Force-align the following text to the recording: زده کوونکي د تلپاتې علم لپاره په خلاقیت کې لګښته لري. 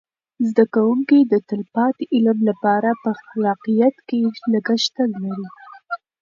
زده 0.49 0.65
کوونکي 0.75 1.17
د 1.21 1.33
تلپاتې 1.49 2.03
علم 2.15 2.37
لپاره 2.49 2.89
په 3.03 3.09
خلاقیت 3.27 3.95
کې 4.07 4.19
لګښته 4.53 5.03
لري. 5.13 5.45